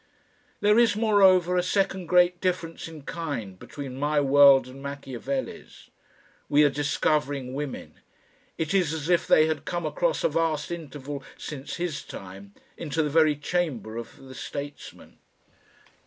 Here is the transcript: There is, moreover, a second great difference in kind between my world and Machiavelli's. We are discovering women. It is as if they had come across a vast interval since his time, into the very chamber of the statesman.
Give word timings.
There 0.61 0.79
is, 0.79 0.95
moreover, 0.95 1.55
a 1.57 1.61
second 1.61 2.07
great 2.07 2.41
difference 2.41 2.87
in 2.87 3.03
kind 3.03 3.59
between 3.59 3.99
my 3.99 4.19
world 4.19 4.65
and 4.67 4.81
Machiavelli's. 4.81 5.91
We 6.49 6.63
are 6.63 6.71
discovering 6.71 7.53
women. 7.53 7.99
It 8.57 8.73
is 8.73 8.93
as 8.93 9.09
if 9.09 9.27
they 9.27 9.45
had 9.45 9.63
come 9.63 9.85
across 9.85 10.23
a 10.23 10.29
vast 10.29 10.71
interval 10.71 11.21
since 11.37 11.75
his 11.75 12.01
time, 12.01 12.55
into 12.77 13.03
the 13.03 13.11
very 13.11 13.35
chamber 13.35 13.95
of 13.95 14.17
the 14.17 14.33
statesman. 14.33 15.19